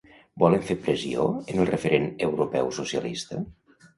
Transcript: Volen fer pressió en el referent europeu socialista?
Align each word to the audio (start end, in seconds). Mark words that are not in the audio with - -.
Volen 0.43 0.63
fer 0.69 0.77
pressió 0.85 1.25
en 1.41 1.61
el 1.65 1.69
referent 1.71 2.09
europeu 2.29 2.71
socialista? 2.81 3.45